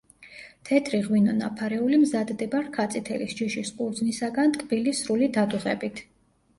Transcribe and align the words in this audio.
თეთრი 0.69 1.01
ღვინო 1.07 1.35
„ნაფარეული“ 1.41 2.01
მზადდება 2.07 2.63
რქაწითელის 2.65 3.39
ჯიშის 3.43 3.75
ყურძნისაგან 3.79 4.59
ტკბილის 4.61 5.07
სრული 5.07 5.33
დადუღებით. 5.41 6.07